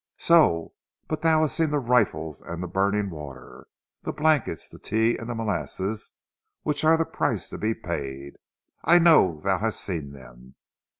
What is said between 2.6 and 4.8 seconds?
the burning water, the blankets, the